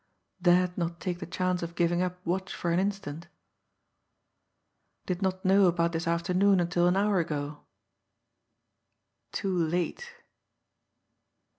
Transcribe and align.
dared 0.41 0.75
not 0.79 0.99
take 0.99 1.19
the 1.19 1.27
chance 1.27 1.61
of 1.61 1.75
giving 1.75 2.01
up 2.01 2.17
watch 2.25 2.51
for 2.55 2.71
an 2.71 2.79
instant... 2.79 3.27
did 5.05 5.21
not 5.21 5.45
know 5.45 5.67
about 5.67 5.91
this 5.91 6.07
afternoon 6.07 6.59
until 6.59 6.87
an 6.87 6.97
hour 6.97 7.19
ago... 7.19 7.59
too 9.31 9.55
late 9.55 10.09